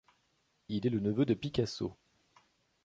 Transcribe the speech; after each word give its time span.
Il 0.67 0.87
est 0.87 0.89
le 0.89 0.99
neveu 0.99 1.25
de 1.27 1.35
Picasso. 1.35 1.95